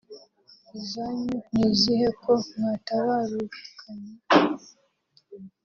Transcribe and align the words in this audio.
izanyu 0.79 1.35
ni 1.53 1.61
izihe 1.69 2.07
ko 2.23 2.31
mwatabarukanye 2.55 4.11